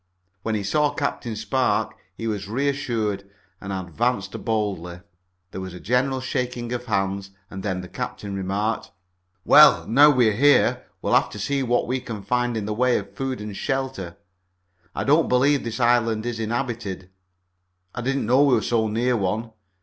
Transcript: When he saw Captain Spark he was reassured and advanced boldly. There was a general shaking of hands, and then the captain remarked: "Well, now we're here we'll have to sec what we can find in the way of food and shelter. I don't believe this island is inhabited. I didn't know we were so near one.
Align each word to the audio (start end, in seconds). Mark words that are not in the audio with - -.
When 0.41 0.55
he 0.55 0.63
saw 0.63 0.95
Captain 0.95 1.35
Spark 1.35 1.93
he 2.17 2.25
was 2.25 2.47
reassured 2.47 3.23
and 3.61 3.71
advanced 3.71 4.43
boldly. 4.43 5.01
There 5.51 5.61
was 5.61 5.75
a 5.75 5.79
general 5.79 6.21
shaking 6.21 6.73
of 6.73 6.85
hands, 6.85 7.29
and 7.51 7.61
then 7.61 7.81
the 7.81 7.87
captain 7.87 8.33
remarked: 8.35 8.89
"Well, 9.45 9.87
now 9.87 10.09
we're 10.09 10.33
here 10.33 10.85
we'll 11.03 11.13
have 11.13 11.29
to 11.29 11.37
sec 11.39 11.67
what 11.67 11.85
we 11.85 11.99
can 11.99 12.23
find 12.23 12.57
in 12.57 12.65
the 12.65 12.73
way 12.73 12.97
of 12.97 13.13
food 13.15 13.39
and 13.41 13.55
shelter. 13.55 14.17
I 14.95 15.03
don't 15.03 15.29
believe 15.29 15.63
this 15.63 15.79
island 15.79 16.25
is 16.25 16.39
inhabited. 16.39 17.11
I 17.93 18.01
didn't 18.01 18.25
know 18.25 18.41
we 18.41 18.55
were 18.55 18.61
so 18.63 18.87
near 18.87 19.15
one. 19.15 19.51